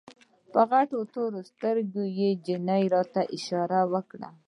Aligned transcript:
په 0.51 0.61
غټو 0.69 0.99
تورو 1.13 1.39
سترګو 1.51 2.03
يې 2.19 2.29
نجلۍ 2.45 3.01
ته 3.13 3.21
اشاره 3.35 3.81
وکړه. 3.93 4.29